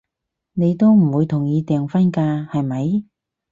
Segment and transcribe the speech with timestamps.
[0.53, 3.03] 你都唔會同意訂婚㗎，係咪？